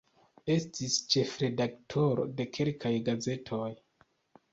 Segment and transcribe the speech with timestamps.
[0.51, 3.69] Estis ĉefredaktoro de kelkaj gazetoj.